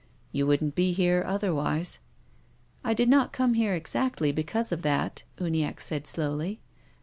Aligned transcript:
"You 0.31 0.47
wouldn't 0.47 0.73
be 0.73 0.93
here 0.93 1.23
otherwise."" 1.27 1.99
I 2.83 2.95
did 2.95 3.07
not 3.07 3.31
come 3.31 3.53
here 3.53 3.75
exactly 3.75 4.31
because 4.31 4.71
of 4.71 4.81
that," 4.81 5.21
Uniacke 5.39 5.79
said 5.79 6.07
slowly. 6.07 6.59